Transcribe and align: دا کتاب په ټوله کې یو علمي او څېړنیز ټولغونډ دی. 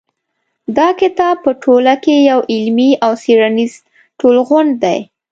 دا 0.77 0.87
کتاب 1.01 1.35
په 1.45 1.51
ټوله 1.63 1.93
کې 2.03 2.15
یو 2.29 2.39
علمي 2.53 2.91
او 3.05 3.11
څېړنیز 3.23 3.73
ټولغونډ 4.19 4.71
دی. 4.83 4.99